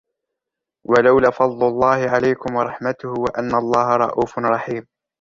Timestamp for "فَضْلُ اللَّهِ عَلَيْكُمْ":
1.31-2.55